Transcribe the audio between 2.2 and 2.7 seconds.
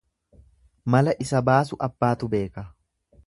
beeka.